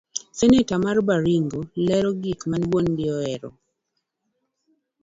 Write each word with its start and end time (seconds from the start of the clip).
Seneta 0.39 0.75
mar 0.83 0.97
Baringo 1.07 1.59
lero 1.85 2.09
gik 2.23 2.41
mane 2.49 2.65
wuon 2.71 2.87
gi 2.97 3.05
ihero. 3.17 3.49